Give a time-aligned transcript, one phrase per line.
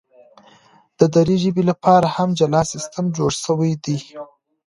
[0.99, 3.97] د دري ژبي لپاره هم جلا سیستم جوړ سوی دی.